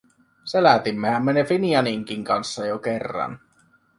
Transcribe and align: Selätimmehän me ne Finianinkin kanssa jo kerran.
Selätimmehän 0.43 1.25
me 1.25 1.33
ne 1.33 1.43
Finianinkin 1.43 2.23
kanssa 2.23 2.65
jo 2.65 2.79
kerran. 2.79 3.39